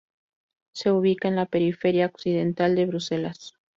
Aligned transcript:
Se 0.73 0.89
ubica 0.89 1.27
en 1.27 1.35
la 1.35 1.45
periferia 1.45 2.07
occidental 2.07 2.73
de 2.75 2.87
Bruselas. 2.87 3.53